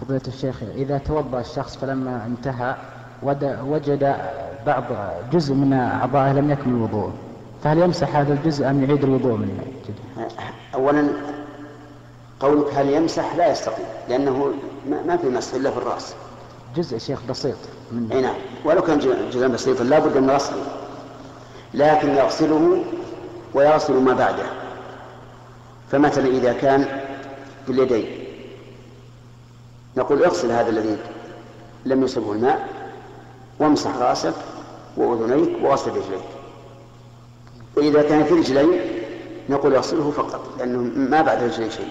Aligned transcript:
فضيلة 0.00 0.22
الشيخ 0.28 0.56
إذا 0.74 0.98
توضأ 0.98 1.40
الشخص 1.40 1.76
فلما 1.76 2.26
انتهى 2.26 2.76
وجد 3.62 4.16
بعض 4.66 4.84
جزء 5.32 5.54
من 5.54 5.72
أعضائه 5.72 6.32
لم 6.32 6.50
يكمل 6.50 6.74
الوضوء 6.74 7.10
فهل 7.64 7.78
يمسح 7.78 8.16
هذا 8.16 8.32
الجزء 8.32 8.70
أم 8.70 8.84
يعيد 8.84 9.04
الوضوء 9.04 9.32
من 9.32 9.74
جديد؟ 9.84 9.96
أولا 10.74 11.08
قولك 12.40 12.74
هل 12.74 12.88
يمسح؟ 12.88 13.36
لا 13.36 13.52
يستقيم 13.52 13.86
لأنه 14.08 14.52
ما 15.06 15.16
في 15.16 15.28
مسح 15.28 15.54
إلا 15.54 15.70
في 15.70 15.76
الرأس. 15.76 16.14
جزء 16.76 16.98
شيخ 16.98 17.20
بسيط 17.28 17.56
من 17.92 18.12
أي 18.12 18.20
نعم 18.20 18.34
ولو 18.64 18.82
كان 18.82 18.98
جزءا 19.32 19.48
بسيطا 19.48 19.84
لا 19.84 19.98
بد 19.98 20.16
من 20.16 20.30
غسله 20.30 20.62
لكن 21.74 22.08
يغسله 22.14 22.84
ويغسل 23.54 23.94
ما 23.94 24.14
بعده. 24.14 24.46
فمثلا 25.90 26.26
إذا 26.26 26.52
كان 26.52 26.86
في 27.66 27.72
اليدين 27.72 28.25
نقول 29.96 30.24
اغسل 30.24 30.50
هذا 30.50 30.68
الذي 30.70 30.96
لم 31.84 32.02
يصبه 32.02 32.32
الماء 32.32 32.68
وامسح 33.58 33.96
رأسك 33.96 34.34
وأذنيك 34.96 35.50
وغسل 35.62 35.90
رجليك. 35.90 36.24
وإذا 37.76 38.02
كان 38.02 38.24
في 38.24 38.34
رجلين 38.34 38.80
نقول 39.48 39.74
اغسله 39.74 40.10
فقط 40.10 40.40
لأنه 40.58 40.78
ما 40.96 41.22
بعد 41.22 41.42
رجلين 41.42 41.70
شيء. 41.70 41.88